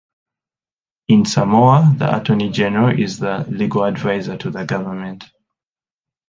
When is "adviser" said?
3.85-4.35